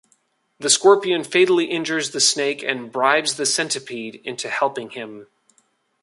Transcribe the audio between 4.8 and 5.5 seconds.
him.